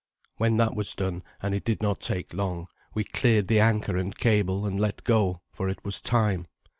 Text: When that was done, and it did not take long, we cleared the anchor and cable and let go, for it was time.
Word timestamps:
When 0.37 0.57
that 0.57 0.75
was 0.75 0.95
done, 0.95 1.21
and 1.43 1.53
it 1.53 1.63
did 1.63 1.83
not 1.83 1.99
take 1.99 2.33
long, 2.33 2.65
we 2.95 3.03
cleared 3.03 3.47
the 3.47 3.59
anchor 3.59 3.97
and 3.97 4.17
cable 4.17 4.65
and 4.65 4.79
let 4.79 5.03
go, 5.03 5.41
for 5.51 5.69
it 5.69 5.85
was 5.85 6.01
time. 6.01 6.47